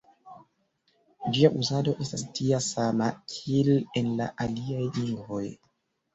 [1.35, 3.71] Ĝia uzado estas tia sama, kiel
[4.03, 5.45] en la aliaj lingvoj.